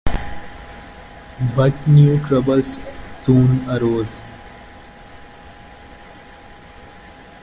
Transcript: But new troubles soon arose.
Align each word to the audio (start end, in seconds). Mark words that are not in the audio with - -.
But 1.55 1.75
new 1.87 2.17
troubles 2.25 2.79
soon 3.13 3.69
arose. 3.69 4.23